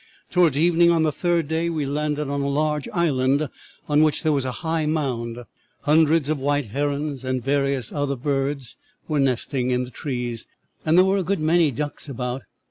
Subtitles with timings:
[0.31, 3.47] "'Towards evening, on the third day, we landed on a large island
[3.87, 5.37] on which there was a high mound.
[5.81, 8.75] Hundreds of white herons and various other kinds of birds
[9.07, 10.47] were nesting in the trees,
[10.83, 12.41] and there were a good many ducks about.